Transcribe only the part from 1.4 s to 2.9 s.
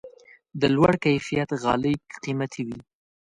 غالۍ قیمتي وي.